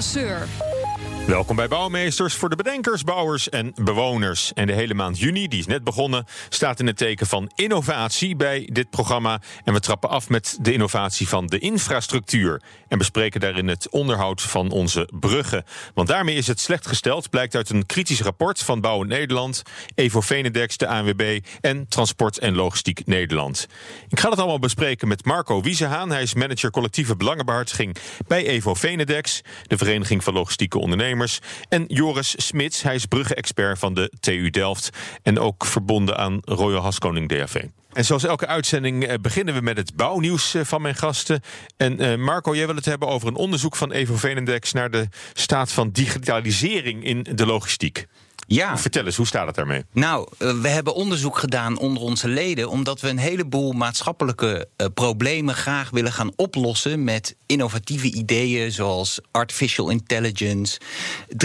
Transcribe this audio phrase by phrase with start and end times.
[0.00, 0.69] Paula Seur.
[1.26, 4.52] Welkom bij Bouwmeesters voor de bedenkers, bouwers en bewoners.
[4.52, 8.36] En de hele maand juni, die is net begonnen, staat in het teken van innovatie
[8.36, 9.40] bij dit programma.
[9.64, 12.62] En we trappen af met de innovatie van de infrastructuur.
[12.88, 15.64] En bespreken daarin het onderhoud van onze bruggen.
[15.94, 19.62] Want daarmee is het slecht gesteld, blijkt uit een kritisch rapport van Bouwen Nederland,
[19.94, 23.66] Evo Venedex, de ANWB en Transport en Logistiek Nederland.
[24.08, 26.10] Ik ga het allemaal bespreken met Marco Wiesehaan.
[26.10, 27.96] Hij is manager collectieve belangenbehartiging
[28.26, 31.09] bij Evo Venedex, de Vereniging van Logistieke Ondernemers.
[31.68, 34.90] En Joris Smits, hij is bruggenexpert van de TU Delft.
[35.22, 37.62] En ook verbonden aan Royal Haskoning DAV.
[37.92, 41.40] En zoals elke uitzending eh, beginnen we met het bouwnieuws eh, van mijn gasten.
[41.76, 45.08] En eh, Marco, jij wil het hebben over een onderzoek van Evo Venendex naar de
[45.32, 48.06] staat van digitalisering in de logistiek.
[48.54, 48.78] Ja.
[48.78, 49.84] Vertel eens, hoe staat het daarmee?
[49.92, 55.54] Nou, we hebben onderzoek gedaan onder onze leden, omdat we een heleboel maatschappelijke uh, problemen
[55.54, 60.80] graag willen gaan oplossen met innovatieve ideeën zoals artificial intelligence,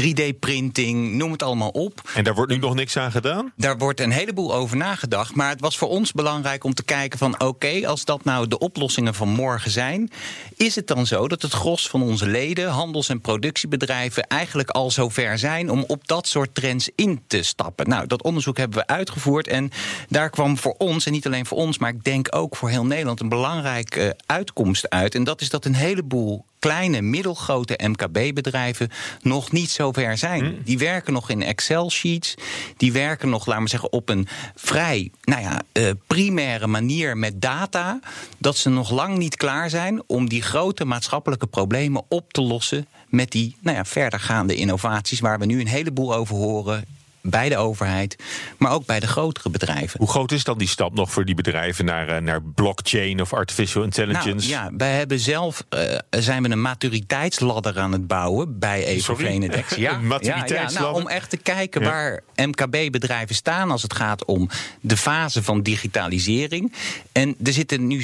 [0.02, 2.10] 3D-printing, noem het allemaal op.
[2.14, 3.54] En daar wordt nu nog niks aan gedaan?
[3.56, 7.20] Daar wordt een heleboel over nagedacht, maar het was voor ons belangrijk om te kijken
[7.20, 10.12] van oké, als dat nou de oplossingen van morgen zijn,
[10.56, 14.92] is het dan zo dat het gros van onze leden, handels- en productiebedrijven eigenlijk al
[14.92, 17.90] zover zijn om op dat soort trends in te stappen.
[17.90, 19.48] Nou, dat onderzoek hebben we uitgevoerd.
[19.48, 19.72] En
[20.10, 22.86] daar kwam voor ons, en niet alleen voor ons, maar ik denk ook voor heel
[22.86, 25.16] Nederland, een belangrijke uitkomst uit.
[25.16, 28.90] En dat is dat een heleboel kleine, middelgrote MKB-bedrijven
[29.22, 30.62] nog niet zo ver zijn.
[30.64, 32.36] Die werken nog in Excel-sheets.
[32.78, 37.42] Die werken nog, laten we zeggen, op een vrij nou ja, uh, primaire manier met
[37.42, 38.00] data.
[38.38, 42.88] Dat ze nog lang niet klaar zijn om die grote maatschappelijke problemen op te lossen.
[43.16, 46.86] Met die nou ja, verdergaande innovaties waar we nu een heleboel over horen
[47.26, 48.16] bij de overheid,
[48.58, 50.00] maar ook bij de grotere bedrijven.
[50.00, 53.34] Hoe groot is dan die stap nog voor die bedrijven naar, uh, naar blockchain of
[53.34, 54.50] artificial intelligence?
[54.50, 59.16] Nou, ja, wij hebben zelf uh, zijn we een maturiteitsladder aan het bouwen bij Evo
[59.16, 59.76] Venedex.
[59.86, 60.56] Ja, maturiteitsladder.
[60.56, 61.88] Ja, ja, nou, om echt te kijken ja.
[61.88, 64.50] waar MKB-bedrijven staan als het gaat om
[64.82, 66.74] de fase van digitalisering.
[67.12, 68.04] En er zitten nu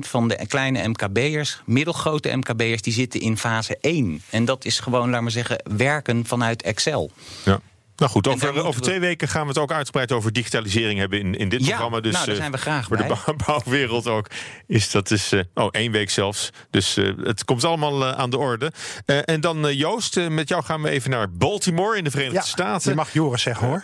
[0.00, 4.22] van de kleine MKB'ers, middelgrote MKB'ers, die zitten in fase 1.
[4.30, 7.10] En dat is gewoon, laten we zeggen, werken vanuit Excel.
[7.44, 7.60] Ja.
[7.96, 11.34] Nou goed, over, over twee weken gaan we het ook uitgebreid over digitalisering hebben in,
[11.34, 12.00] in dit ja, programma.
[12.00, 13.08] Dus nou, daar zijn we graag voor bij.
[13.08, 14.26] de bouwwereld ook
[14.66, 16.50] is dat is uh, oh één week zelfs.
[16.70, 18.72] Dus uh, het komt allemaal uh, aan de orde.
[19.04, 22.90] en dan Joost, met jou gaan we even naar Baltimore in de Verenigde ja, Staten.
[22.90, 23.82] Je mag Joris zeggen hoor.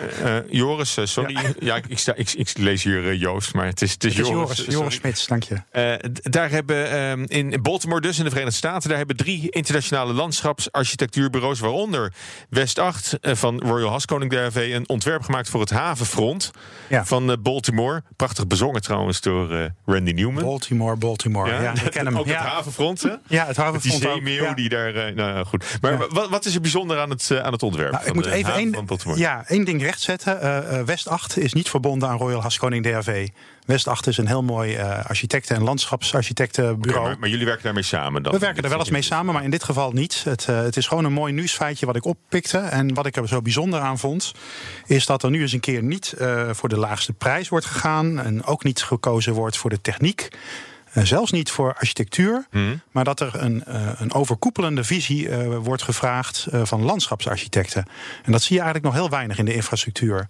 [0.51, 1.33] Joris, sorry.
[1.33, 4.17] Ja, ja ik, ik, sta, ik, ik, lees hier Joost, maar het is, het is,
[4.17, 4.57] het is Joris.
[4.57, 6.11] Joris, Joris Smits, dank je.
[6.23, 12.13] daar hebben in Baltimore, dus in de Verenigde Staten, daar hebben drie internationale landschapsarchitectuurbureaus, waaronder
[12.49, 16.51] West 8 van Royal Haskoning DRV een ontwerp gemaakt voor het havenfront
[16.89, 17.05] ja.
[17.05, 18.03] van uh, Baltimore.
[18.17, 20.45] Prachtig bezongen trouwens door uh, Randy Newman.
[20.45, 21.51] Baltimore, Baltimore.
[21.51, 22.19] Ja, ja ik ken hem.
[22.19, 23.15] ook het havenfront, hè?
[23.27, 24.03] Ja, het havenfront.
[24.03, 24.95] Met die zeemeeuw die daar...
[24.95, 25.79] Uh, nou goed.
[25.81, 28.25] Maar wat, wat, is er bijzonder aan het, aan het ontwerp nou, van ik moet
[28.25, 29.19] de even één, van Baltimore?
[29.19, 30.87] Ja, één ding rechtzetten.
[30.87, 33.29] West 8 is niet verbonden aan Royal Haskoning DRV.
[33.67, 36.99] West 8 is een heel mooi architecten- en landschapsarchitectenbureau.
[36.99, 38.33] Okay, maar, maar, jullie werken daarmee samen dan?
[38.33, 40.25] We werken er wel eens mee samen, maar in dit geval niet.
[40.25, 42.59] Het, het is gewoon een mooi nieuwsfeitje wat ik oppikte.
[42.59, 44.33] En wat ik er zo bijzonder aan vond,
[44.87, 48.21] is dat er nu eens een keer niet uh, voor de laagste prijs wordt gegaan.
[48.21, 50.29] En ook niet gekozen wordt voor de techniek.
[50.95, 52.81] Uh, zelfs niet voor architectuur, mm.
[52.91, 57.85] maar dat er een, uh, een overkoepelende visie uh, wordt gevraagd van landschapsarchitecten.
[58.25, 60.29] En dat zie je eigenlijk nog heel weinig in de infrastructuur.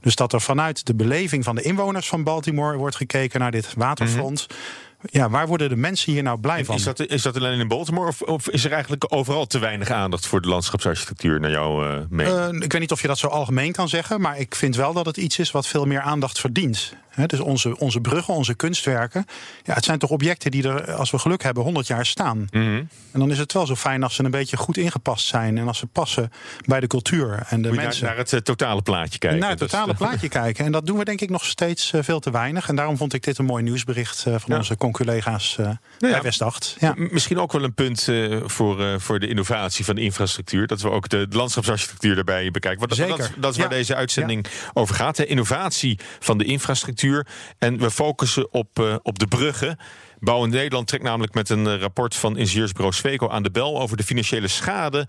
[0.00, 3.74] Dus dat er vanuit de beleving van de inwoners van Baltimore wordt gekeken naar dit
[3.76, 4.46] waterfront.
[4.48, 4.91] Mm -hmm.
[5.10, 6.74] Ja, waar worden de mensen hier nou blij en van?
[6.74, 9.90] Is dat, is dat alleen in Baltimore of, of, is er eigenlijk overal te weinig
[9.90, 12.54] aandacht voor de landschapsarchitectuur naar jouw uh, mening?
[12.54, 14.92] Uh, ik weet niet of je dat zo algemeen kan zeggen, maar ik vind wel
[14.92, 16.94] dat het iets is wat veel meer aandacht verdient.
[17.12, 19.26] He, dus onze, onze bruggen, onze kunstwerken,
[19.62, 22.38] ja, het zijn toch objecten die er, als we geluk hebben, 100 jaar staan.
[22.38, 22.88] Mm -hmm.
[23.12, 25.66] En dan is het wel zo fijn als ze een beetje goed ingepast zijn en
[25.66, 26.32] als ze passen
[26.66, 28.04] bij de cultuur en de Moet mensen.
[28.04, 29.40] Naar, naar het uh, totale plaatje kijken.
[29.40, 30.64] Naar het totale plaatje kijken.
[30.64, 32.68] En dat doen we denk ik nog steeds veel te weinig.
[32.68, 34.56] En daarom vond ik dit een mooi nieuwsbericht van ja.
[34.56, 36.76] onze conculega's uh, nou ja, bij West 8.
[36.78, 36.94] Ja.
[36.96, 40.66] Misschien ook wel een punt uh, voor, uh, voor de innovatie van de infrastructuur.
[40.66, 42.88] Dat we ook de, de landschapsarchitectuur daarbij bekijken.
[42.88, 43.76] Want dat, dat, dat, is waar ja.
[43.76, 45.16] deze uitzending over gaat.
[45.16, 47.26] De innovatie van de infrastructuur.
[47.58, 49.78] En we focussen op, op de bruggen.
[50.24, 53.96] Bouw in Nederland trekt namelijk met een rapport van ingenieursbureau Sweco aan de bel over
[53.96, 55.06] de financiële schade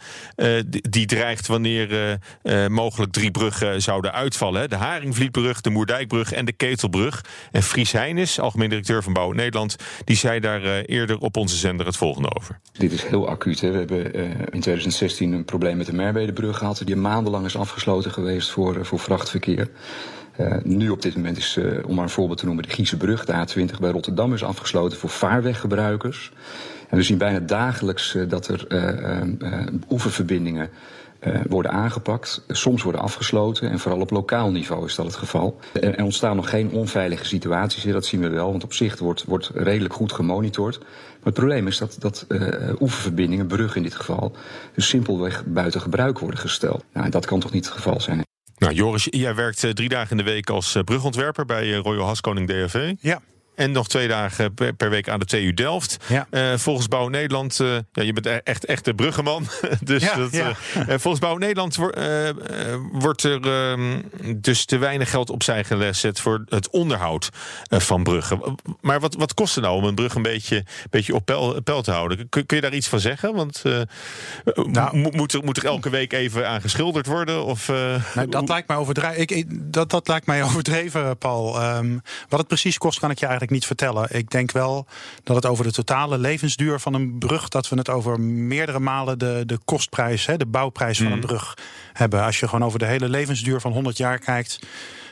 [0.90, 2.18] die dreigt wanneer
[2.68, 4.70] mogelijk drie bruggen zouden uitvallen.
[4.70, 7.26] De Haringvlietbrug, de Moerdijkbrug en de Ketelbrug.
[7.52, 11.56] En Fries Heinis, algemeen directeur van Bouw in Nederland, die zei daar eerder op onze
[11.56, 12.60] zender het volgende over.
[12.72, 13.62] Dit is heel acuut.
[13.62, 13.72] Hè.
[13.72, 14.14] We hebben
[14.54, 19.00] in 2016 een probleem met de Merwedebrug gehad, die maandenlang is afgesloten geweest voor, voor
[19.00, 19.70] vrachtverkeer.
[20.40, 23.26] Uh, nu op dit moment is, uh, om maar een voorbeeld te noemen, de Giezenbrug,
[23.26, 26.32] de A20 bij Rotterdam, is afgesloten voor vaarweggebruikers.
[26.90, 28.68] En we zien bijna dagelijks uh, dat er
[29.90, 30.70] oeververbindingen
[31.48, 35.60] worden aangepakt, soms worden afgesloten en vooral op lokaal niveau is dat het geval.
[35.82, 39.52] Er, ontstaan nog geen onveilige situaties, dat zien we wel, want op zich wordt, wordt
[39.54, 40.80] redelijk goed gemonitord.
[40.80, 40.88] Maar
[41.24, 42.28] het probleem is dat, dat
[42.80, 44.32] oeververbindingen, bruggen in dit geval,
[44.76, 46.84] dus simpelweg buiten gebruik worden gesteld.
[46.94, 48.24] Nou, dat kan toch niet het geval zijn?
[48.58, 52.94] Nou, Joris, jij werkt drie dagen in de week als brugontwerper bij Royal Haskoning DAV.
[53.00, 53.22] Ja.
[53.56, 55.98] En nog twee dagen per, week aan de TU Delft.
[56.08, 56.28] Ja.
[56.32, 59.48] Uh, volgens Bouw Nederland, uh, ja, je bent e-, echt, echt de bruggenman.
[59.84, 60.34] dus ja, dat.
[60.34, 60.54] Uh,
[60.88, 61.90] volgens Bouw Nederland wo
[62.92, 64.02] wordt er ehm,
[64.36, 67.30] dus te weinig geld opzij gezet voor het onderhoud
[67.70, 68.56] van bruggen.
[68.82, 71.82] Maar wat, wat kost het nou om een brug een beetje, beetje op peil, peil
[71.82, 72.30] te houden?
[72.30, 73.34] Kun, kun, je daar iets van zeggen?
[73.36, 73.64] Want
[74.54, 77.46] nou, moet, er, moet er elke week even aan geschilderd worden?
[77.46, 81.64] Of, nou, dat, lijkt mij overdreven, ik, dat, dat lijkt mij overdreven, Paul.
[81.64, 84.08] Um, wat het precies kost, kan ik je eigenlijk niet vertellen.
[84.10, 84.86] Ik denk wel
[85.24, 89.20] dat het over de totale levensduur van een brug, dat we het over meerdere malen
[89.20, 91.58] de, de kostprijs, hè, de bouwprijs van een brug
[91.94, 92.24] hebben.
[92.24, 94.60] Als je gewoon over de hele levensduur van 100 jaar kijkt.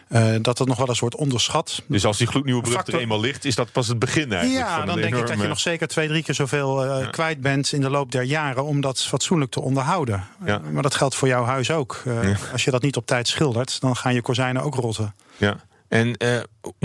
[0.09, 1.83] Uh, dat dat nog wel eens wordt onderschat.
[1.85, 2.93] Dus als die gloednieuwe brug Factor...
[2.93, 4.67] er eenmaal ligt, is dat pas het begin eigenlijk?
[4.67, 5.25] Ja, van dan denk enorme...
[5.25, 7.09] ik dat je nog zeker twee, drie keer zoveel uh, ja.
[7.09, 10.27] kwijt bent in de loop der jaren om dat fatsoenlijk te onderhouden.
[10.45, 10.61] Ja.
[10.63, 12.01] Uh, maar dat geldt voor jouw huis ook.
[12.05, 12.35] Ja.
[12.51, 15.15] Als je dat niet op tijd schildert, dan gaan je kozijnen ook rotten.
[15.37, 15.57] Ja.
[15.91, 16.39] En uh,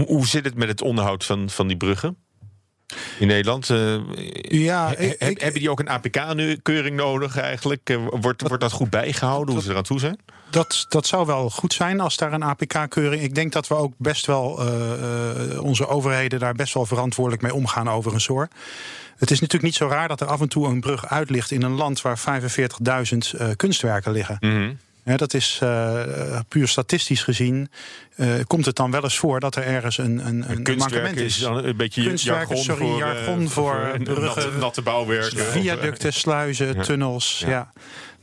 [0.06, 2.16] hoe zit het met het onderhoud van, van die bruggen?
[3.18, 3.68] In Nederland?
[3.68, 3.96] Uh,
[4.40, 7.90] ja, he, ik, ik, hebben die ook een APK-keuring nodig eigenlijk?
[7.90, 10.18] Uh, wordt, dat, wordt dat goed bijgehouden, dat, hoe ze eraan toe zijn?
[10.50, 13.22] Dat, dat zou wel goed zijn als daar een APK-keuring...
[13.22, 17.54] Ik denk dat we ook best wel, uh, onze overheden daar best wel verantwoordelijk mee
[17.54, 18.48] omgaan overigens hoor.
[19.16, 21.50] Het is natuurlijk niet zo raar dat er af en toe een brug uit ligt
[21.50, 24.36] in een land waar 45.000 kunstwerken liggen.
[24.40, 24.78] Mm -hmm.
[25.06, 27.70] Ja, dat is uh, puur statistisch gezien.
[28.16, 31.38] Uh, komt het dan wel eens voor dat er ergens een, een, een mankement is?
[31.38, 35.44] dan een beetje Kunstwerken, jargon sorry, voor, jargon voor, voor bruggen, natte, natte bouwwerken.
[35.44, 36.82] Viaducten, sluizen, ja.
[36.82, 37.38] tunnels.
[37.38, 37.48] Ja.
[37.48, 37.72] ja.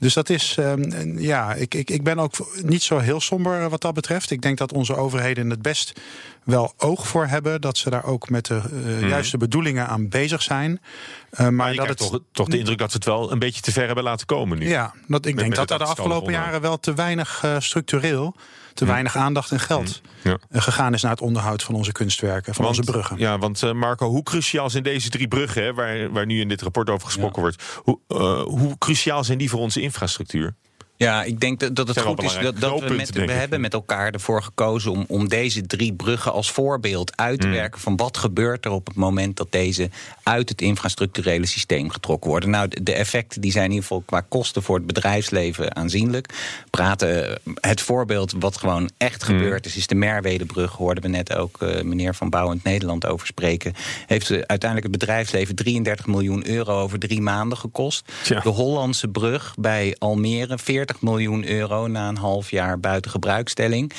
[0.03, 2.33] Dus dat is, um, ja, ik, ik, ik ben ook
[2.63, 4.31] niet zo heel somber wat dat betreft.
[4.31, 6.01] Ik denk dat onze overheden het best
[6.44, 7.61] wel oog voor hebben.
[7.61, 9.07] Dat ze daar ook met de uh, hmm.
[9.07, 10.71] juiste bedoelingen aan bezig zijn.
[10.71, 13.61] Uh, maar, maar dat het toch, toch de indruk dat ze het wel een beetje
[13.61, 14.67] te ver hebben laten komen nu.
[14.67, 17.55] Ja, dat, ik met, denk met dat er de afgelopen jaren wel te weinig uh,
[17.59, 18.35] structureel
[18.74, 20.38] te weinig aandacht en geld ja.
[20.50, 23.18] gegaan is naar het onderhoud van onze kunstwerken, van want, onze bruggen.
[23.18, 26.48] Ja, want uh, Marco, hoe cruciaal zijn deze drie bruggen, hè, waar, waar nu in
[26.48, 27.42] dit rapport over gesproken ja.
[27.42, 30.56] wordt, hoe, uh, hoe cruciaal zijn die voor onze infrastructuur?
[31.03, 33.73] Ja, ik denk dat, dat het goed is dat, dat we, met, we hebben met
[33.73, 37.53] elkaar ervoor gekozen om, om deze drie bruggen als voorbeeld uit te mm.
[37.53, 39.89] werken van wat gebeurt er op het moment dat deze
[40.23, 42.50] uit het infrastructurele systeem getrokken worden.
[42.50, 46.33] Nou, de, de effecten die zijn in ieder geval qua kosten voor het bedrijfsleven aanzienlijk.
[46.69, 49.27] Praten het voorbeeld wat gewoon echt mm.
[49.27, 50.71] gebeurd is, is de Merwedebrug.
[50.71, 53.73] Hoorden we net ook uh, meneer Van Bouwend Nederland over spreken.
[54.05, 58.11] Heeft uh, uiteindelijk het bedrijfsleven 33 miljoen euro over drie maanden gekost.
[58.44, 63.93] De Hollandse brug bij Almere 40 miljoen euro na een half jaar buiten gebruikstelling.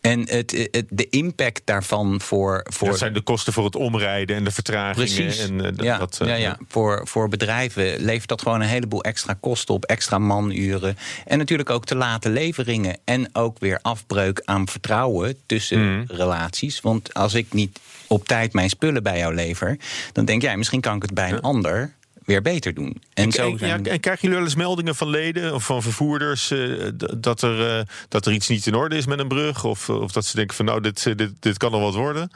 [0.00, 2.88] En het, het, de impact daarvan voor, voor.
[2.88, 5.08] Dat zijn de kosten voor het omrijden en de vertragingen.
[5.08, 5.38] Precies.
[5.38, 6.58] En, uh, ja, dat, uh, ja, ja.
[6.68, 10.96] Voor, voor bedrijven levert dat gewoon een heleboel extra kosten op, extra manuren.
[11.26, 12.98] En natuurlijk ook te late leveringen.
[13.04, 16.04] En ook weer afbreuk aan vertrouwen tussen mm.
[16.06, 16.80] relaties.
[16.80, 19.78] Want als ik niet op tijd mijn spullen bij jou lever,
[20.12, 21.40] dan denk jij, misschien kan ik het bij een ja.
[21.40, 21.94] ander
[22.30, 23.02] weer beter doen.
[23.14, 25.82] En, en, zo en, ja, en krijgen jullie wel eens meldingen van leden of van
[25.82, 29.64] vervoerders uh, dat, er, uh, dat er iets niet in orde is met een brug?
[29.64, 32.30] Of, of dat ze denken van nou, dit, dit, dit kan nog wat worden?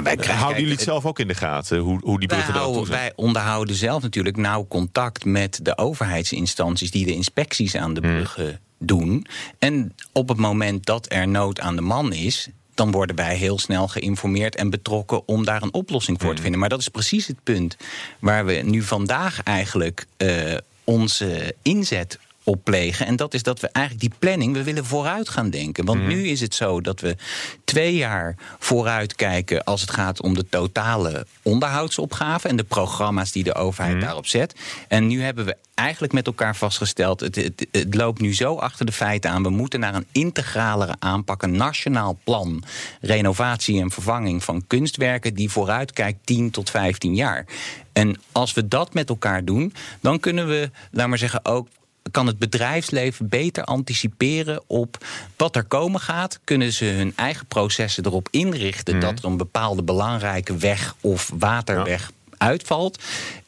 [0.00, 2.62] Wij krijgen, houden jullie het zelf ook in de gaten, hoe, hoe die bruggen wij,
[2.62, 8.00] houden, wij onderhouden zelf natuurlijk nauw contact met de overheidsinstanties die de inspecties aan de
[8.00, 8.86] bruggen hmm.
[8.86, 9.26] doen.
[9.58, 13.58] En op het moment dat er nood aan de man is, dan worden wij heel
[13.58, 16.60] snel geïnformeerd en betrokken om daar een oplossing voor te vinden.
[16.60, 17.76] Maar dat is precies het punt
[18.18, 23.06] waar we nu vandaag eigenlijk uh, onze inzet opplegen.
[23.06, 25.84] En dat is dat we eigenlijk die planning, we willen vooruit gaan denken.
[25.84, 27.16] Want nu is het zo dat we
[27.64, 33.44] twee jaar vooruit kijken als het gaat om de totale onderhoudsopgave en de programma's die
[33.44, 34.54] de overheid daarop zet.
[34.88, 38.86] En nu hebben we eigenlijk met elkaar vastgesteld, het, het, het loopt nu zo achter
[38.86, 39.42] de feiten aan.
[39.42, 42.62] We moeten naar een integralere aanpak, een nationaal plan,
[43.00, 47.46] renovatie en vervanging van kunstwerken die vooruitkijkt 10 tot 15 jaar.
[47.92, 51.68] En als we dat met elkaar doen, dan kunnen we, laat maar zeggen, ook
[52.10, 55.04] kan het bedrijfsleven beter anticiperen op
[55.36, 56.40] wat er komen gaat?
[56.44, 62.12] Kunnen ze hun eigen processen erop inrichten dat er een bepaalde belangrijke weg of waterweg
[62.36, 63.02] uitvalt?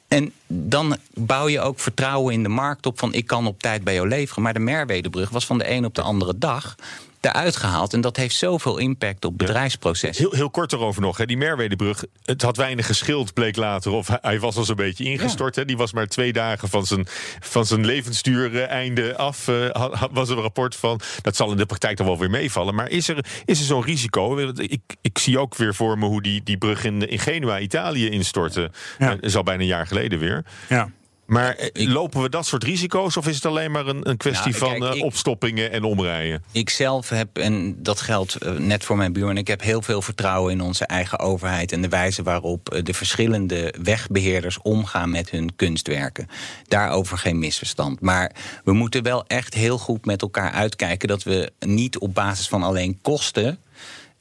[0.08, 3.84] En dan bouw je ook vertrouwen in de markt op van ik kan op tijd
[3.84, 4.42] bij jou leveren.
[4.42, 6.76] Maar de Merwedebrug was van de een op de andere dag
[7.24, 7.92] eruit gehaald.
[7.92, 10.24] En dat heeft zoveel impact op bedrijfsprocessen.
[10.24, 11.16] Heel, heel kort erover nog.
[11.16, 11.26] Hè.
[11.26, 13.92] Die Merwedebrug, het had weinig geschild, bleek later.
[13.92, 15.56] Of hij- hij was al zo'n beetje ingestort.
[15.56, 15.64] Hè.
[15.64, 17.06] Die was maar twee dagen van zijn,
[17.40, 19.48] van zijn levensduur eh, einde af.
[19.48, 21.00] eh, had- had- was er een rapport van.
[21.22, 22.74] Dat zal in de praktijk dan wel weer meevallen.
[22.74, 24.38] Maar is er, is er zo'n risico?
[24.54, 28.08] Ik, ik zie ook weer voor me hoe die, die brug in, in Genua, Italië,
[28.10, 28.70] instortte.
[28.98, 29.10] Ja.
[29.12, 30.44] Eh, is al bijna een jaar geleden weer.
[30.68, 30.90] Ja.
[31.26, 33.16] Maar eh, lopen we dat soort risico's?
[33.16, 36.42] Of is het alleen maar een, een kwestie Nou, van eh, ik- opstoppingen en omrijden?
[36.52, 40.02] Ik zelf heb, en dat geldt eh, net voor mijn buurman, ik heb heel veel
[40.02, 45.56] vertrouwen in onze eigen overheid en de wijze waarop de verschillende wegbeheerders omgaan met hun
[45.56, 46.28] kunstwerken.
[46.68, 48.00] Daarover geen misverstand.
[48.00, 48.32] Maar
[48.64, 52.62] we moeten wel echt heel goed met elkaar uitkijken dat we niet op basis van
[52.62, 53.58] alleen kosten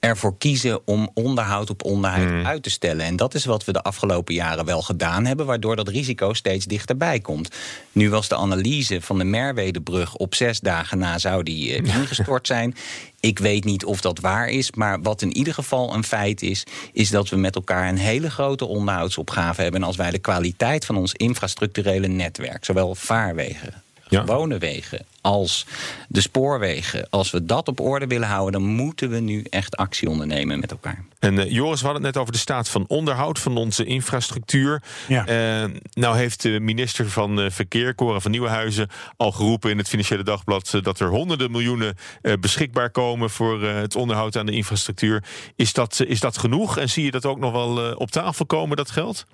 [0.03, 3.05] ervoor kiezen om onderhoud op onderhoud uit te stellen.
[3.05, 6.65] En dat is wat we de afgelopen jaren wel gedaan hebben, waardoor dat risico steeds
[6.65, 7.55] dichterbij komt.
[7.91, 12.47] Nu was de analyse van de Merwedebrug op zes dagen na zou die eh, ingestort
[12.47, 12.75] zijn.
[13.19, 16.63] Ik weet niet of dat waar is, maar wat in ieder geval een feit is,
[16.93, 19.81] is dat we met elkaar een hele grote onderhoudsopgave hebben.
[19.81, 23.82] En als wij de kwaliteit van ons infrastructurele netwerk, zowel vaarwegen,
[24.13, 24.19] Ja.
[24.19, 25.65] gewone wegen als
[26.07, 27.07] de spoorwegen.
[27.09, 30.71] Als we dat op orde willen houden, dan moeten we nu echt actie ondernemen met
[30.71, 31.05] elkaar.
[31.19, 34.81] En eh, Joris, we hadden het net over de staat van onderhoud van onze infrastructuur.
[35.07, 35.25] Ja.
[35.25, 39.87] Eh, nou heeft de minister van eh, Verkeer, Cora van Nieuwenhuizen, al geroepen in het
[39.87, 44.51] Financiële Dagblad dat er honderden miljoenen eh, beschikbaar komen voor eh, het onderhoud aan de
[44.51, 45.23] infrastructuur.
[45.55, 46.77] Is dat, is dat genoeg?
[46.77, 49.25] En zie je dat ook nog wel op tafel komen, dat geld?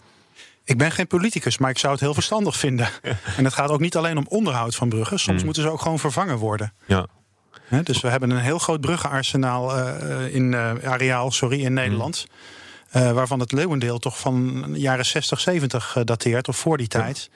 [0.70, 2.90] Ik ben geen politicus, maar ik zou het heel verstandig vinden.
[3.38, 5.20] En het gaat ook niet alleen om onderhoud van bruggen.
[5.20, 6.74] Soms moeten ze ook gewoon vervangen worden.
[6.86, 7.08] Ja.
[7.84, 12.28] Dus we hebben een heel groot bruggenarsenaal eh, in eh, areaal, sorry, in Nederland.
[12.90, 16.88] Eh, waarvan het leeuwendeel toch van de jaren 60, 70 eh, dateert, of voor die
[16.88, 17.30] tijd.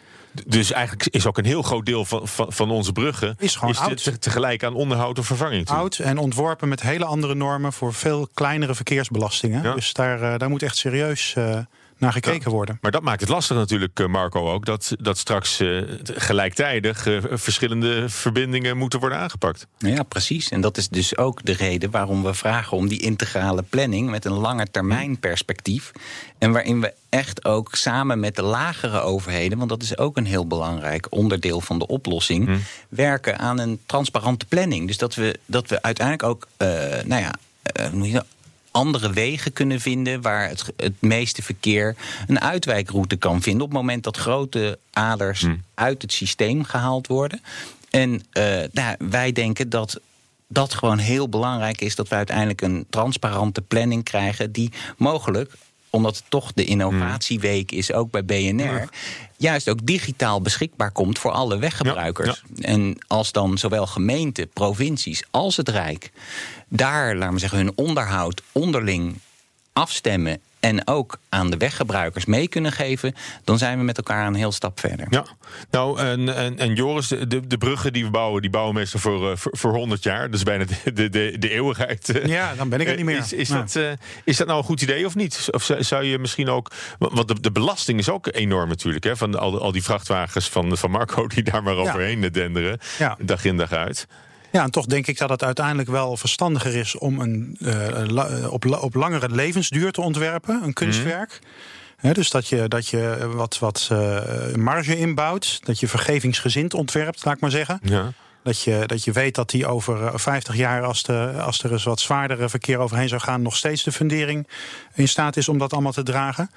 [0.46, 3.74] Dus eigenlijk is ook een heel groot deel van, van, van onze bruggen Is gewoon
[3.74, 4.04] te- oud.
[4.04, 5.66] te- tegelijk aan onderhoud of vervanging.
[5.66, 5.76] toe.
[5.76, 9.64] Oud en ontworpen met hele andere normen voor veel kleinere verkeersbelastingen.
[9.64, 9.74] Ja.
[9.74, 11.36] Dus daar, daar moet echt serieus
[12.04, 12.78] naar gekeken worden.
[12.82, 14.66] Maar dat maakt het lastig natuurlijk, eh, Marco, ook.
[14.66, 19.68] Dat, dat straks eh, gelijktijdig eh, verschillende verbindingen moeten worden aangepakt.
[19.78, 20.50] Ja, precies.
[20.50, 24.26] En dat is dus ook de reden waarom we vragen om die integrale planning met
[24.26, 25.92] een lange termijn perspectief.
[26.38, 30.26] En waarin we echt ook samen met de lagere overheden, want dat is ook een
[30.26, 34.88] heel belangrijk onderdeel van de oplossing, werken aan een transparante planning.
[34.88, 36.68] Dus dat we, dat we uiteindelijk ook, eh,
[37.06, 37.34] nou ja,
[38.74, 41.96] andere wegen kunnen vinden waar het, het meeste verkeer
[42.28, 47.42] een uitwijkroute kan vinden op het moment dat grote aders uit het systeem gehaald worden.
[47.90, 50.00] En eh, nou, wij denken dat
[50.48, 55.52] dat gewoon heel belangrijk is dat we uiteindelijk een transparante planning krijgen die mogelijk
[55.96, 58.90] omdat het toch de innovatieweek is, ook bij BNR,
[59.38, 62.44] juist ook digitaal beschikbaar komt voor alle weggebruikers.
[62.60, 66.12] En als dan zowel gemeenten, provincies als het Rijk
[66.68, 69.20] daar, laten we zeggen, hun onderhoud onderling
[69.74, 74.34] afstemmen en ook aan de weggebruikers mee kunnen geven, dan zijn we met elkaar een
[74.36, 75.08] heel stap verder.
[75.10, 75.26] Ja,
[75.72, 79.32] nou en, en, en Joris, de, de, bruggen die we bouwen, die bouwen meestal voor,
[79.32, 80.32] eh, voor, voor 100 jaar.
[80.32, 82.10] Dus bijna de, de, de, de eeuwigheid.
[82.10, 82.26] eh.
[82.26, 83.18] Ja, dan ben ik het niet meer.
[83.18, 83.56] Is, is, Ja.
[83.58, 83.92] dat, eh,
[84.24, 85.48] is dat nou een goed idee of niet?
[85.52, 86.72] Of zou- je misschien ook.
[86.98, 89.04] Want de, de belasting is ook enorm natuurlijk.
[89.04, 92.80] Hè, van al, al die vrachtwagens van, van Marco die daar maar overheen denderen.
[92.98, 93.18] Ja.
[93.22, 94.08] Dag in dag uit.
[94.54, 97.58] Ja, en toch denk ik dat het uiteindelijk wel verstandiger is om een
[98.08, 101.40] la- op, op langere levensduur te ontwerpen, een kunstwerk.
[101.98, 107.26] Hè, dus dat je, dat je wat, wat eh, marge inbouwt, dat je vergevingsgezind ontwerpt,
[107.26, 107.80] laat ik maar zeggen.
[107.84, 108.12] Ja.
[108.44, 111.72] Dat je, dat je weet dat die over eh, 50 jaar, als, de, als er
[111.72, 114.48] eens wat zwaardere verkeer overheen zou gaan, nog steeds de fundering
[114.94, 116.50] in staat is om dat allemaal te dragen.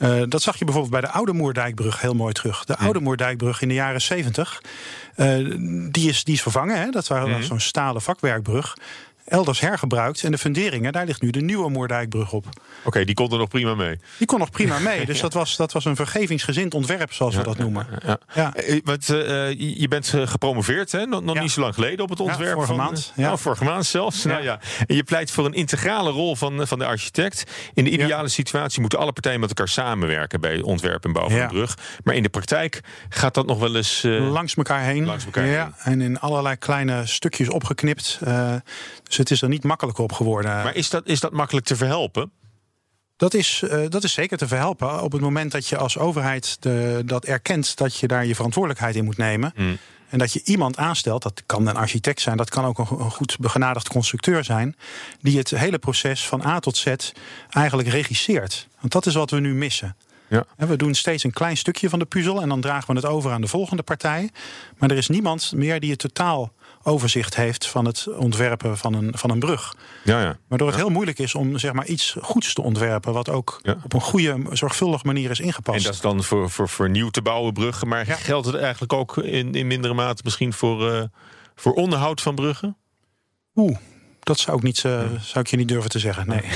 [0.00, 2.64] Eh, dat zag je bijvoorbeeld bij de Oude Moerdijkbrug heel mooi terug.
[2.64, 4.62] De Oude Moerdijkbrug in de jaren 70,
[5.14, 5.36] eh,
[5.90, 6.80] die, is, die is vervangen.
[6.80, 6.90] Hè?
[6.90, 8.76] Dat was zo'n stalen vakwerkbrug.
[9.30, 10.24] Elders hergebruikt.
[10.24, 12.46] En de funderingen, daar ligt nu de nieuwe Moerdijkbrug op.
[12.84, 13.98] Oké, die kon er nog prima mee.
[14.18, 15.06] Die kon nog prima mee.
[15.10, 17.86] Dus dat, was, dat was een vergevingsgezind ontwerp, zoals we dat noemen.
[18.06, 18.18] Ja.
[18.34, 18.54] Ja.
[18.54, 21.06] Eh, Want, eh, je bent eh, gepromoveerd, hè?
[21.06, 22.52] nog, niet zo lang geleden op het ontwerp.
[22.52, 23.28] vorige van, maand, Ja.
[23.28, 23.36] ja.
[23.36, 24.24] vorige maand zelfs.
[24.24, 24.60] Nou, ja.
[24.86, 27.44] En je pleit voor een integrale rol van, van de architect.
[27.74, 31.38] In de ideale situatie moeten alle partijen met elkaar samenwerken bij ontwerp en bouw van
[31.40, 31.78] een brug.
[32.04, 34.04] Maar in de praktijk gaat dat nog wel eens.
[34.04, 35.04] eh, Langs elkaar heen.
[35.04, 38.18] Langs elkaar ja, En in allerlei kleine stukjes opgeknipt.
[38.24, 38.54] Eh,
[39.02, 40.50] dus het is er niet makkelijker op geworden.
[40.50, 42.30] maar is dat, is dat makkelijk te verhelpen?
[43.16, 45.02] Dat is, eh, dat is zeker te verhelpen.
[45.02, 48.96] Op het moment dat je als overheid de, dat erkent dat je daar je verantwoordelijkheid
[48.96, 49.52] in moet nemen.
[49.56, 49.78] Hmm.
[50.08, 52.98] En dat je iemand aanstelt, dat kan een architect zijn, dat kan ook een, go-
[52.98, 54.76] een goed begenadigd constructeur zijn,
[55.20, 56.86] die het hele proces van A tot Z
[57.50, 58.68] eigenlijk regisseert.
[58.80, 59.96] Want dat is wat we nu missen.
[60.28, 60.44] Ja.
[60.56, 63.32] We doen steeds een klein stukje van de puzzel en dan dragen we het over
[63.32, 64.30] aan de volgende partij.
[64.78, 69.12] Maar er is niemand meer die het totaal overzicht heeft van het ontwerpen van een,
[69.18, 69.74] van een brug.
[70.04, 70.38] Ja, ja.
[70.48, 73.12] Waardoor het heel moeilijk is om zeg maar, iets goeds te ontwerpen.
[73.12, 73.76] wat ook Ja.
[73.84, 75.78] op een goede, zorgvuldige manier is ingepast.
[75.78, 77.88] En dat is dan voor, voor, voor nieuw te bouwen bruggen.
[77.88, 78.14] Maar Ja.
[78.14, 81.02] geldt het eigenlijk ook in, in mindere mate misschien voor, eh,
[81.54, 82.76] voor onderhoud van bruggen?
[83.54, 83.76] Oeh,
[84.30, 86.28] dat zou ik, niet, eh, zou ik je niet durven te zeggen.
[86.28, 86.40] Nee.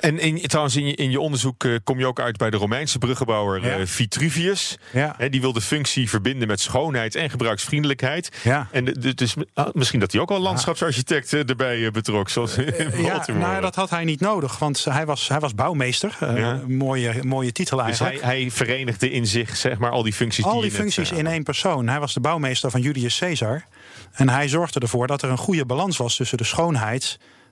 [0.00, 2.56] En in, trouwens, in je, in je onderzoek eh, kom je ook uit bij de
[2.56, 3.76] Romeinse bruggenbouwer Ja.
[3.76, 4.78] eh, Vitruvius.
[4.92, 5.16] Ja.
[5.30, 8.30] Die wil de functie verbinden met schoonheid en gebruiksvriendelijkheid.
[8.42, 8.68] Ja.
[8.70, 12.28] En de- de- dus ah, misschien dat hij ook al landschapsarchitect erbij betrok.
[12.28, 12.64] Zoals in
[13.02, 13.46] Ja, Baltimore.
[13.46, 16.16] nou, dat had hij niet nodig, want hij was, hij was bouwmeester.
[16.20, 16.60] Ja.
[16.66, 18.20] mooie, mooie titel dus eigenlijk.
[18.22, 21.42] hij, hij verenigde in zich zeg maar, al die functies Al die functies in één
[21.42, 21.88] persoon.
[21.88, 23.64] Hij was de bouwmeester van Julius Caesar.
[24.12, 26.95] En hij zorgde ervoor dat er een goede balans was tussen de schoonheid,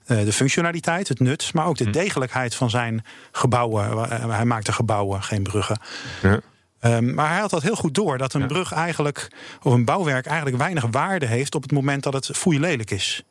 [0.05, 1.69] eh, de functionaliteit, het nut, maar Hm.
[1.69, 4.09] ook de degelijkheid van zijn gebouwen.
[4.11, 5.79] Eh, Hij maakte gebouwen, geen bruggen.
[6.21, 6.39] Ja.
[6.79, 9.27] Ehm, maar hij had dat heel goed door dat een brug eigenlijk,
[9.61, 13.23] of een bouwwerk eigenlijk weinig waarde heeft op het moment dat het foei lelijk is.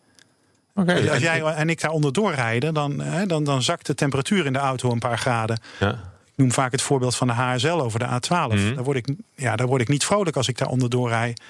[0.74, 4.58] Als jij en ik daar onderdoor rijden, dan, dan, dan zakt de temperatuur in de
[4.58, 5.58] auto een paar graden.
[5.80, 6.12] ja.
[6.36, 8.28] Ik noem vaak het voorbeeld van de HSL over de A12.
[8.54, 8.74] Mhm.
[8.74, 11.40] daar, word ik, ja, daar word ik niet vrolijk als ik daar onderdoor rijd.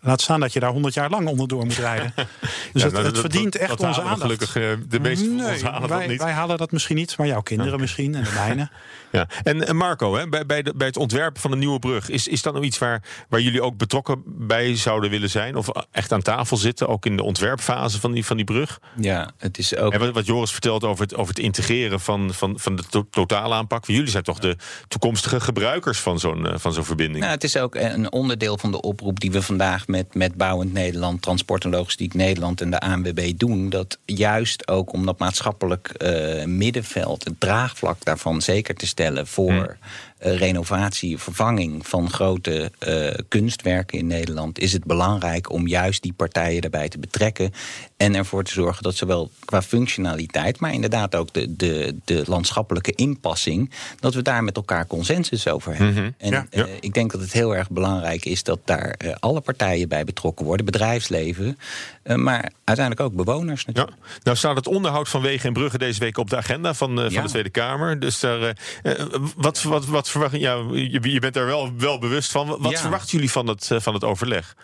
[0.00, 2.12] Laat staan dat je daar 100 jaar lang onderdoor moet rijden.
[2.16, 2.26] Dus
[2.72, 4.20] Ja, het, nou, het dat- verdient dat- echt dat onze aandacht.
[4.20, 6.22] Gelukkig eh, de meeste van ons halen wij, dat niet.
[6.22, 8.68] wij halen dat misschien niet, maar jouw kinderen misschien en de mijne.
[9.12, 9.26] Ja.
[9.42, 12.28] En, en Marco, hè, bij, bij, de, bij het ontwerpen van een nieuwe brug, is,
[12.28, 15.56] is dat nou iets waar, waar jullie ook betrokken bij zouden willen zijn?
[15.56, 18.78] Of echt aan tafel zitten, ook in de ontwerpfase van die, van die brug?
[19.00, 19.92] Ja, het is ook.
[19.92, 23.06] En wat, wat Joris vertelt over het, over het integreren van, van, van de to-
[23.10, 23.86] totale aanpak.
[23.86, 24.56] Jullie zijn toch de
[24.88, 27.18] toekomstige gebruikers van zo'n eh, van zo'n verbinding?
[27.20, 30.72] Nou, het is ook een onderdeel van de oproep die we vandaag met, met Bouwend
[30.72, 33.68] Nederland, Transport en Logistiek Nederland en de ANWB doen.
[33.68, 39.52] Dat juist ook om dat maatschappelijk eh, middenveld, het draagvlak daarvan zeker te stellen voor
[39.52, 39.76] eh,
[40.18, 46.60] renovatie, vervanging van grote eh, kunstwerken in Nederland, is het belangrijk om juist die partijen
[46.60, 47.52] daarbij te betrekken.
[47.96, 52.92] En ervoor te zorgen dat zowel qua functionaliteit, maar inderdaad ook de, de, de landschappelijke
[52.92, 56.14] inpassing, dat we daar met elkaar consensus over hebben.
[56.18, 56.46] En Ja.
[56.50, 60.04] eh, ik denk dat het heel erg belangrijk is dat daar eh, alle partijen bij
[60.04, 61.58] betrokken worden, bedrijfsleven,
[62.02, 63.96] eh, maar uiteindelijk ook bewoners Ja, natuurlijk.
[64.22, 67.04] nou staat het onderhoud van wegen en bruggen deze week op de agenda van, eh,
[67.04, 67.22] van Ja.
[67.22, 68.00] de Tweede Kamer.
[68.00, 68.40] Dus daar,
[68.82, 72.46] eh, eh, wat, wat, wat verwachten ja, je, je bent daar wel, wel bewust van.
[72.58, 72.80] Wat Ja.
[72.80, 74.54] verwachten jullie van het, eh, van het overleg?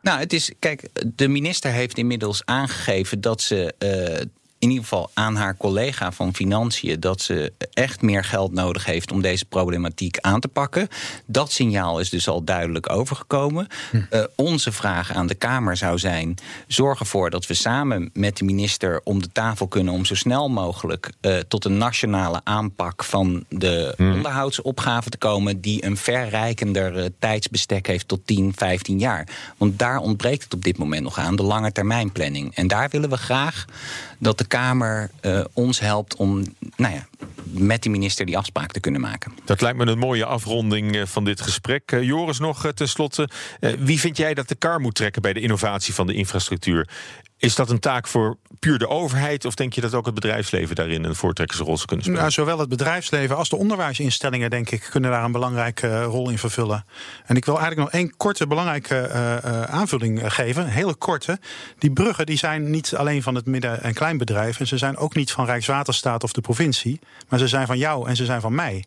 [0.00, 3.74] Nou, het is, kijk, de minister heeft inmiddels aangegeven dat ze.
[3.78, 4.24] eh,
[4.66, 9.12] in ieder geval aan haar collega van Financiën dat ze echt meer geld nodig heeft
[9.12, 10.88] om deze problematiek aan te pakken.
[11.26, 13.66] Dat signaal is dus al duidelijk overgekomen.
[14.10, 16.34] Eh, onze vraag aan de Kamer zou zijn:
[16.66, 20.48] zorg ervoor dat we samen met de minister om de tafel kunnen om zo snel
[20.48, 27.04] mogelijk eh, tot een nationale aanpak van de onderhoudsopgave te komen, die een verrijkender eh,
[27.18, 29.28] tijdsbestek heeft tot 10, 15 jaar.
[29.56, 32.54] Want daar ontbreekt het op dit moment nog aan, de lange termijn planning.
[32.54, 33.64] En daar willen we graag
[34.18, 36.44] dat de Kamer eh, ons helpt om
[36.76, 37.06] nou ja,
[37.44, 39.32] met die minister die afspraak te kunnen maken.
[39.44, 41.92] Dat lijkt me een mooie afronding eh, van dit gesprek.
[41.92, 43.28] Eh, Joris, nog tenslotte.
[43.78, 46.88] Wie vind jij dat de kar moet trekken bij de innovatie van de infrastructuur?
[47.38, 49.44] Is dat een taak voor puur de overheid?
[49.44, 52.20] Of denk je dat ook het bedrijfsleven daarin een voortrekkersrol zou kunnen spelen?
[52.20, 56.30] Nou, zowel het bedrijfsleven als de onderwijsinstellingen, denk ik, kunnen daar een belangrijke eh, rol
[56.30, 56.84] in vervullen.
[57.26, 60.62] En ik wil eigenlijk nog één korte belangrijke eh, eh, aanvulling geven.
[60.62, 61.38] Een hele korte.
[61.78, 64.60] Die bruggen die zijn niet alleen van het midden- en kleinbedrijf.
[64.60, 67.00] En ze zijn ook niet van Rijkswaterstaat of de provincie.
[67.28, 68.84] Maar ze zijn van jou en ze zijn van mij.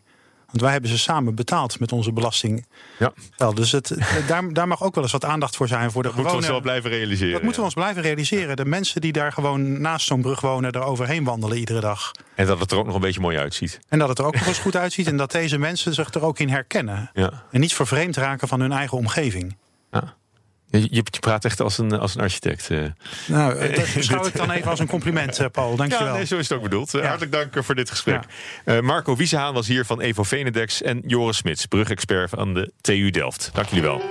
[0.50, 2.68] Want wij hebben ze samen betaald met onze belasting.
[3.00, 6.04] ja, Wel, dus het, daar, daar mag ook wel eens wat aandacht voor zijn voor
[6.04, 6.64] de dat moeten we ons gewone...
[6.64, 7.34] wel blijven realiseren.
[7.34, 8.56] Dat moeten we ons blijven realiseren.
[8.56, 12.12] De mensen die daar gewoon naast zo'n brug wonen, er overheen wandelen iedere dag.
[12.36, 13.80] En dat het er ook nog een beetje mooi uitziet.
[13.88, 15.08] En dat het er ook nog eens goed uitziet.
[15.08, 17.10] En dat deze mensen zich er ook in herkennen.
[17.14, 17.44] Ja.
[17.52, 19.58] En niet vervreemd raken van hun eigen omgeving.
[19.92, 20.18] Ja.
[20.72, 22.70] Je, je praat echt als een, als een architect.
[22.70, 22.80] eh.
[23.28, 25.76] Nou, eh, dat beschouw ik dan even als een compliment, eh, Paul.
[25.76, 26.08] Dankjewel.
[26.08, 26.92] Ja, nee, zo is het ook bedoeld.
[26.92, 28.24] Hartelijk dank voor dit gesprek.
[28.66, 33.10] Eh, Marco Wiesehaan was hier van Evo Venedex en Joris Smits, brugexpert van de TU
[33.10, 33.50] Delft.
[33.54, 34.02] Dank jullie wel.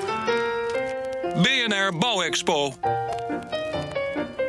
[1.42, 2.74] BNR Bouwexpo.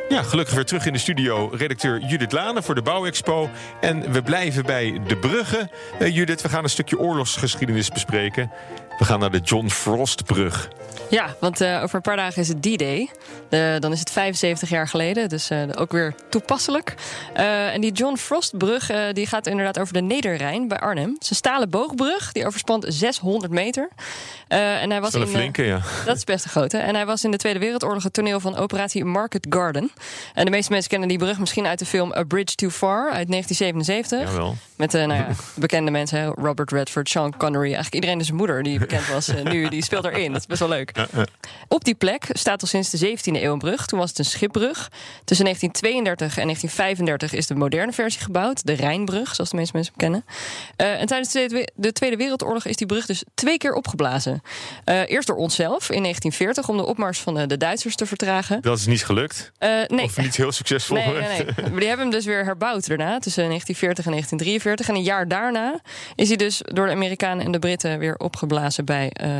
[0.08, 1.50] Ja, gelukkig weer terug in de studio.
[1.52, 3.50] Redacteur Judith Lane voor de Bouwexpo.
[3.80, 5.70] En we blijven bij de bruggen.
[6.12, 8.50] Judith, we gaan een stukje oorlogsgeschiedenis bespreken.
[8.98, 10.68] We gaan naar de John Frostbrug.
[11.10, 13.10] Ja, want eh, over een paar dagen is het D-Day.
[13.48, 16.94] Eh, dan is het 75 jaar geleden, dus eh, ook weer toepasselijk.
[17.34, 21.12] En die John Frostbrug die gaat inderdaad over de Nederrijn bij Arnhem.
[21.12, 23.88] Het is een stalen boogbrug, die overspant 600 meter.
[24.48, 25.80] En hij was Dat is een in, flinke, ja.
[26.06, 26.78] Dat is best een grote.
[26.78, 29.90] En hij was in de Tweede Wereldoorlog het toneel van operatie Market Garden.
[30.34, 33.10] En de meeste mensen kennen die brug misschien uit de film A Bridge Too Far
[33.10, 34.32] uit 1977.
[34.32, 34.56] Jawel.
[34.76, 37.64] Met nou ja, bekende mensen, Robert Redford, Sean Connery.
[37.64, 40.32] Eigenlijk iedereen en zijn moeder die bekend was nu, die speelt erin.
[40.32, 40.92] Dat is best wel leuk.
[41.68, 43.86] Op die plek staat al sinds de 17e eeuw een brug.
[43.86, 44.90] Toen was het een schipbrug.
[45.24, 48.66] Tussen 1932 en 1935 is de moderne versie gebouwd.
[48.66, 50.24] De Rijnbrug, zoals de meeste mensen hem kennen.
[50.76, 54.42] Eh, en tijdens de Tweede- de Tweede Wereldoorlog is die brug dus twee keer opgeblazen.
[54.84, 58.62] Eh, eerst door onszelf in 1940 om de opmars van de, de Duitsers te vertragen.
[58.62, 59.52] Dat is niet gelukt.
[59.58, 60.04] Eh, nee.
[60.04, 60.96] Of niet heel succesvol.
[60.96, 61.44] Nee, nee, nee.
[61.70, 64.88] Maar die hebben hem dus weer herbouwd daarna, tussen 1940 en 1943.
[64.88, 65.80] En een jaar daarna
[66.14, 69.30] is hij dus door de Amerikanen en de Britten weer opgeblazen bij eh,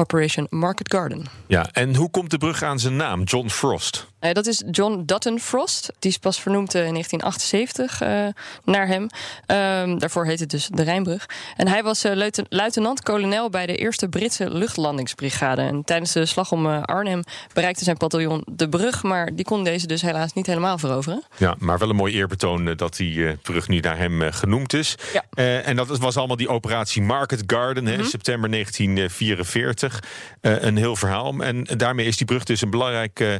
[0.00, 1.24] Operation Market Garden.
[1.46, 3.22] Ja, en hoe komt de brug aan zijn naam?
[3.22, 4.09] John Frost.
[4.20, 5.92] Eh, dat is John Dutton Frost.
[5.98, 8.26] Die is pas vernoemd eh, in 1978 eh,
[8.64, 9.06] naar hem.
[9.46, 11.28] Ehm, daarvoor heet het dus de Rijnbrug.
[11.56, 15.62] En hij was luiten- luitenant-kolonel bij de eerste Britse luchtlandingsbrigade.
[15.62, 19.02] En tijdens de slag om Arnhem bereikte zijn bataljon de brug.
[19.02, 21.22] Maar die kon deze dus helaas niet helemaal veroveren.
[21.36, 24.94] Ja, maar wel een mooi eerbetoon dat die brug nu naar hem genoemd is.
[25.12, 25.24] Ja.
[25.62, 30.00] En dat was allemaal die operatie Market Garden, hè, september 1944.
[30.40, 31.34] Eh, een heel verhaal.
[31.40, 33.34] En daarmee is die brug dus een belangrijk eh,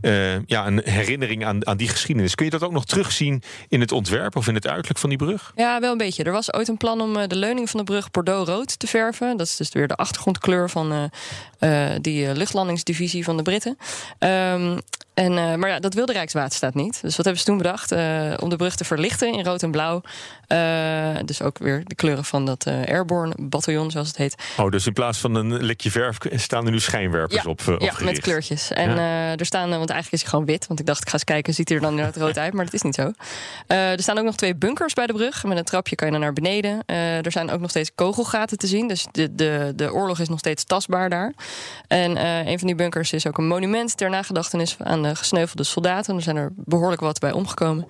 [0.00, 2.34] eh, ja, een herinnering aan, aan die geschiedenis.
[2.34, 5.18] Kun je dat ook nog terugzien in het ontwerp of in het uiterlijk van die
[5.18, 5.52] brug?
[5.54, 6.24] Ja, wel een beetje.
[6.24, 9.36] Er was ooit een plan om eh, de leuning van de brug Bordeaux-rood te verven.
[9.36, 11.10] Dat is dus weer de achtergrondkleur van
[11.58, 13.78] eh, die luchtlandingsdivisie van de Britten.
[14.18, 14.78] Ehm,
[15.16, 16.98] en, eh, maar ja, dat wilde Rijkswaterstaat niet.
[17.02, 17.92] Dus wat hebben ze toen bedacht?
[17.92, 20.00] Eh, om de brug te verlichten in rood en blauw.
[20.46, 24.34] Eh, dus ook weer de kleuren van dat Airborne bataljon, zoals het heet.
[24.56, 27.74] Oh, dus in plaats van een likje verf staan er nu schijnwerpers op, op ja
[27.74, 28.02] gericht.
[28.02, 28.72] met kleurtjes.
[28.72, 29.36] En Ja.
[29.36, 30.66] er staan, want eigenlijk is hij gewoon wit.
[30.66, 32.52] Want ik dacht, ik ga eens kijken, ziet hij er dan inderdaad rood uit?
[32.52, 33.12] Maar dat is niet zo.
[33.66, 35.44] Er staan ook nog twee bunkers bij de brug.
[35.44, 36.82] Met een trapje kan je dan naar beneden.
[36.86, 38.88] Er zijn ook nog steeds kogelgaten te zien.
[38.88, 41.32] Dus de, de, de oorlog is nog steeds tastbaar daar.
[41.88, 42.16] En
[42.48, 46.16] een van die bunkers is ook een monument ter nagedachtenis aan de gesneuvelde soldaten.
[46.16, 47.86] Er zijn er behoorlijk wat bij omgekomen.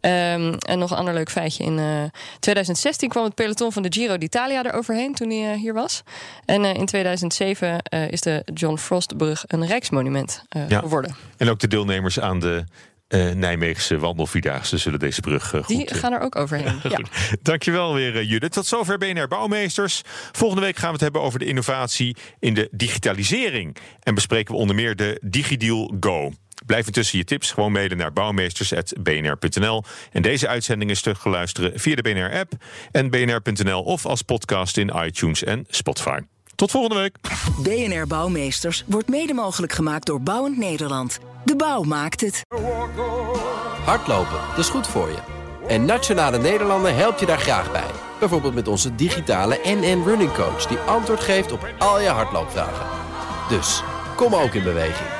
[0.00, 1.64] Ehm, en nog een ander leuk feitje.
[1.64, 2.02] In eh,
[2.38, 6.02] 2016 kwam het peloton van de Giro d'Italia er overheen toen hij eh, hier was.
[6.44, 10.78] En eh, in 2007 eh, is de John Frostbrug een rijksmonument eh, Ja.
[10.78, 11.16] geworden.
[11.36, 12.64] En ook de deelnemers aan de
[13.08, 15.76] eh, Nijmeegse wandelvierdaagse zullen deze brug eh, goed...
[15.76, 16.80] Die eh, gaan er ook overheen.
[16.88, 16.98] ja.
[17.42, 18.52] Dankjewel weer, eh, Judith.
[18.52, 20.02] Tot zover BNR Bouwmeesters.
[20.32, 23.76] Volgende week gaan we het hebben over de innovatie in de digitalisering.
[24.02, 26.32] En bespreken we onder meer de DigiDeal Go.
[26.66, 29.84] Blijf intussen je tips gewoon mailen naar bouwmeesters.bnr.nl.
[30.12, 32.52] En deze uitzending is terug te luisteren via de BNR-app
[32.90, 36.18] en bnr.nl of als podcast in iTunes en Spotify.
[36.54, 37.16] Tot volgende week.
[37.62, 41.18] BNR Bouwmeesters wordt mede mogelijk gemaakt door Bouwend Nederland.
[41.44, 42.42] De bouw maakt het.
[43.84, 45.18] Hardlopen, dat is goed voor je.
[45.68, 47.90] En Nationale Nederlanden helpt je daar graag bij.
[48.18, 50.66] Bijvoorbeeld met onze digitale NN Running Coach...
[50.66, 52.86] die antwoord geeft op al je hardloopvragen.
[53.48, 53.82] Dus,
[54.16, 55.19] kom ook in beweging.